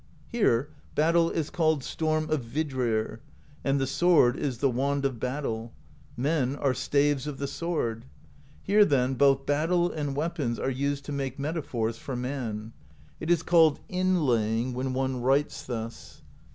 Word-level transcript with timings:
Here 0.29 0.71
battle 0.95 1.29
is 1.29 1.51
called 1.51 1.83
Storm 1.83 2.27
of 2.31 2.43
Vidrir, 2.43 3.19
and 3.63 3.79
the 3.79 3.85
sword 3.85 4.35
is 4.35 4.57
the 4.57 4.67
Wand 4.67 5.05
of 5.05 5.19
Battle; 5.19 5.73
men 6.17 6.55
are 6.55 6.73
Staves 6.73 7.27
of 7.27 7.37
the 7.37 7.45
Sword. 7.45 8.05
Here, 8.63 8.83
then, 8.83 9.13
both 9.13 9.45
battle 9.45 9.91
and 9.91 10.15
weapons 10.15 10.57
are 10.57 10.71
used 10.71 11.05
to 11.05 11.11
make 11.11 11.37
metaphors 11.37 11.99
for 11.99 12.15
man. 12.15 12.73
It 13.19 13.29
is 13.29 13.43
called 13.43 13.79
'inlaying,' 13.89 14.73
when 14.73 14.93
one 14.93 15.21
writes 15.21 15.63
thus. 15.67 16.23